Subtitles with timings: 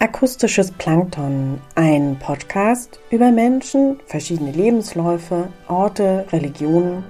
[0.00, 7.02] Akustisches Plankton, ein Podcast über Menschen, verschiedene Lebensläufe, Orte, Religionen.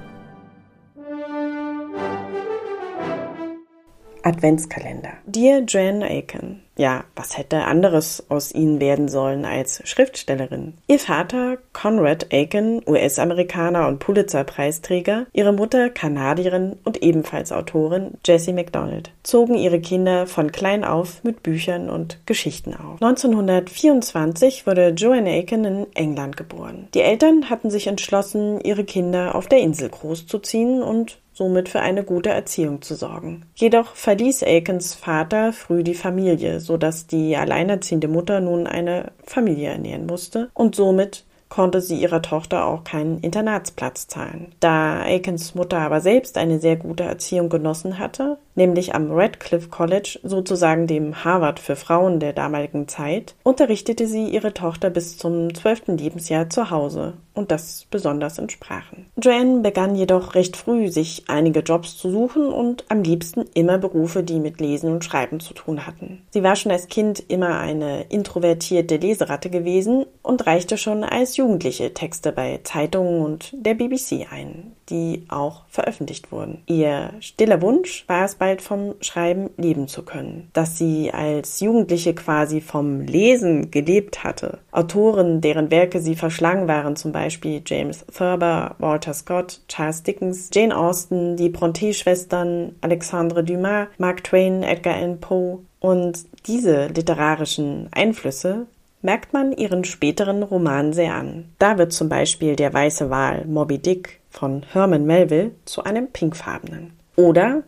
[4.23, 5.13] Adventskalender.
[5.27, 6.63] Dear Jan Aiken.
[6.79, 10.75] Ja, was hätte anderes aus ihnen werden sollen als Schriftstellerin?
[10.87, 19.11] Ihr Vater, Conrad Aiken, US-Amerikaner und Pulitzer-Preisträger, ihre Mutter, Kanadierin und ebenfalls Autorin, Jessie MacDonald,
[19.25, 23.03] zogen ihre Kinder von klein auf mit Büchern und Geschichten auf.
[23.03, 26.87] 1924 wurde Joanne Aiken in England geboren.
[26.95, 32.03] Die Eltern hatten sich entschlossen, ihre Kinder auf der Insel großzuziehen und somit für eine
[32.03, 33.47] gute Erziehung zu sorgen.
[33.55, 39.69] Jedoch verließ Aikens Vater früh die Familie, so dass die alleinerziehende Mutter nun eine Familie
[39.71, 44.53] ernähren musste und somit konnte sie ihrer Tochter auch keinen Internatsplatz zahlen.
[44.61, 50.21] Da Aikens Mutter aber selbst eine sehr gute Erziehung genossen hatte, nämlich am Radcliffe College,
[50.23, 55.97] sozusagen dem Harvard für Frauen der damaligen Zeit, unterrichtete sie ihre Tochter bis zum zwölften
[55.97, 59.07] Lebensjahr zu Hause und das besonders in Sprachen.
[59.17, 64.23] Joanne begann jedoch recht früh, sich einige Jobs zu suchen und am liebsten immer Berufe,
[64.25, 66.23] die mit Lesen und Schreiben zu tun hatten.
[66.31, 71.95] Sie war schon als Kind immer eine introvertierte Leseratte gewesen und reichte schon als Jugendliche
[71.95, 76.63] Texte bei Zeitungen und der BBC ein, die auch veröffentlicht wurden.
[76.67, 80.51] Ihr stiller Wunsch war es bald vom Schreiben leben zu können.
[80.53, 84.59] Dass sie als Jugendliche quasi vom Lesen gelebt hatte.
[84.73, 90.77] Autoren, deren Werke sie verschlang waren, zum Beispiel James Thurber, Walter Scott, Charles Dickens, Jane
[90.77, 95.61] Austen, die Bronte-Schwestern, Alexandre Dumas, Mark Twain, Edgar Allan Poe.
[95.81, 98.67] Und diese literarischen Einflüsse
[99.03, 101.53] merkt man ihren späteren Romanen sehr an.
[101.59, 106.93] Da wird zum Beispiel der weiße Wal Moby Dick von Herman Melville zu einem pinkfarbenen.
[107.17, 107.63] Oder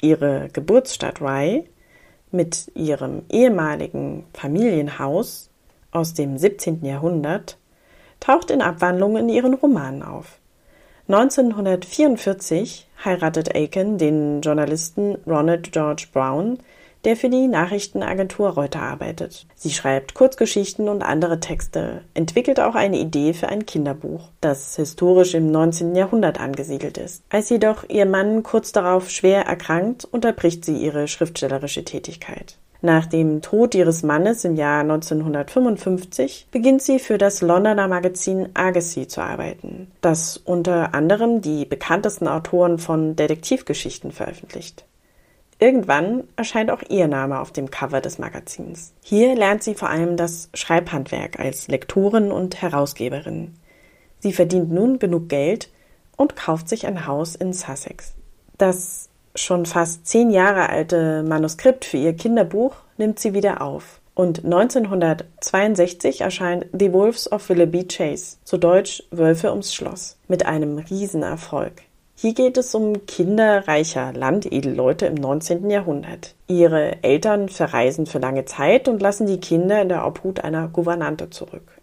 [0.00, 1.64] ihre Geburtsstadt Rye
[2.30, 5.50] mit ihrem ehemaligen Familienhaus
[5.90, 6.84] aus dem 17.
[6.84, 7.58] Jahrhundert
[8.20, 10.38] taucht in Abwandlung in ihren Romanen auf.
[11.08, 16.58] 1944 heiratet Aiken den Journalisten Ronald George Brown,
[17.04, 19.46] der für die Nachrichtenagentur Reuter arbeitet.
[19.54, 25.34] Sie schreibt Kurzgeschichten und andere Texte, entwickelt auch eine Idee für ein Kinderbuch, das historisch
[25.34, 25.94] im 19.
[25.94, 27.22] Jahrhundert angesiedelt ist.
[27.30, 32.56] Als jedoch ihr Mann kurz darauf schwer erkrankt, unterbricht sie ihre schriftstellerische Tätigkeit.
[32.82, 39.06] Nach dem Tod ihres Mannes im Jahr 1955 beginnt sie für das Londoner Magazin Argosy
[39.06, 44.84] zu arbeiten, das unter anderem die bekanntesten Autoren von Detektivgeschichten veröffentlicht.
[45.62, 48.94] Irgendwann erscheint auch ihr Name auf dem Cover des Magazins.
[49.02, 53.54] Hier lernt sie vor allem das Schreibhandwerk als Lektorin und Herausgeberin.
[54.20, 55.68] Sie verdient nun genug Geld
[56.16, 58.14] und kauft sich ein Haus in Sussex.
[58.56, 64.00] Das schon fast zehn Jahre alte Manuskript für ihr Kinderbuch nimmt sie wieder auf.
[64.14, 70.78] Und 1962 erscheint The Wolves of Willoughby Chase, zu Deutsch Wölfe ums Schloss, mit einem
[70.78, 71.82] Riesenerfolg.
[72.22, 75.70] Hier geht es um Kinder reicher Landedelleute im 19.
[75.70, 76.34] Jahrhundert.
[76.48, 81.30] Ihre Eltern verreisen für lange Zeit und lassen die Kinder in der Obhut einer Gouvernante
[81.30, 81.80] zurück.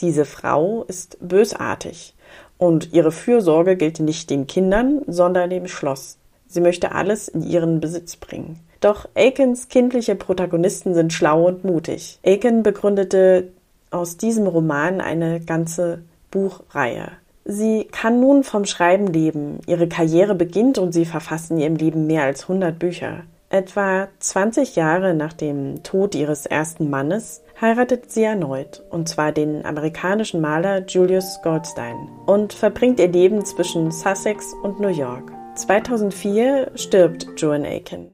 [0.00, 2.14] Diese Frau ist bösartig
[2.58, 6.18] und ihre Fürsorge gilt nicht den Kindern, sondern dem Schloss.
[6.48, 8.58] Sie möchte alles in ihren Besitz bringen.
[8.80, 12.18] Doch Aikens kindliche Protagonisten sind schlau und mutig.
[12.26, 13.52] Aiken begründete
[13.92, 17.12] aus diesem Roman eine ganze Buchreihe.
[17.44, 19.60] Sie kann nun vom Schreiben leben.
[19.66, 23.24] Ihre Karriere beginnt und sie verfasst in ihrem Leben mehr als 100 Bücher.
[23.50, 29.64] Etwa 20 Jahre nach dem Tod ihres ersten Mannes heiratet sie erneut, und zwar den
[29.64, 35.30] amerikanischen Maler Julius Goldstein, und verbringt ihr Leben zwischen Sussex und New York.
[35.54, 38.10] 2004 stirbt Joan Aiken.